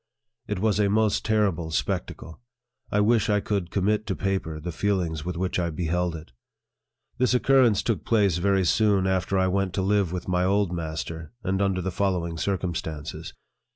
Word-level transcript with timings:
It 0.47 0.57
was 0.57 0.79
a 0.79 0.89
most 0.89 1.23
terrible 1.23 1.69
spectacle. 1.69 2.39
I 2.91 3.01
wish 3.01 3.29
I 3.29 3.39
could 3.39 3.69
commit 3.69 4.07
to 4.07 4.15
paper 4.15 4.59
the 4.59 4.71
feelings 4.71 5.23
with 5.23 5.37
which 5.37 5.59
I 5.59 5.69
beheld 5.69 6.15
it. 6.15 6.31
This 7.19 7.35
occurrence 7.35 7.83
took 7.83 8.03
place 8.03 8.37
very 8.37 8.65
soon 8.65 9.05
after 9.05 9.37
I 9.37 9.45
went 9.47 9.73
to 9.75 9.83
live 9.83 10.11
with 10.11 10.27
my 10.27 10.43
old 10.43 10.71
master, 10.75 11.33
and 11.43 11.61
under 11.61 11.83
the 11.83 11.91
following 11.91 12.39
circumstances. 12.39 13.35